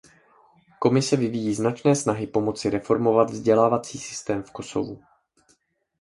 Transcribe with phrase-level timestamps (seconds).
[0.79, 4.99] Komise vyvíjí značné snahy pomoci reformovat vzdělávací systém v Kosovu.